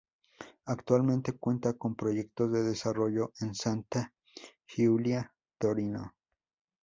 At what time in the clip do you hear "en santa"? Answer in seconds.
3.39-4.15